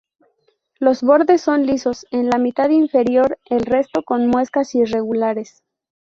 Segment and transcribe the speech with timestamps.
[0.79, 5.61] Los bordes son lisos en la mitad inferior, el resto con muescas irregulares.